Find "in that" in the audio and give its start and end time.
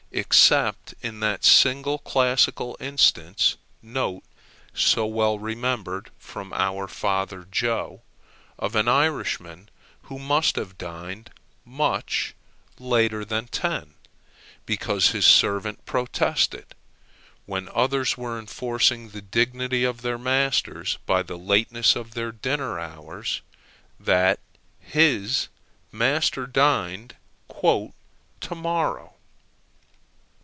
1.01-1.45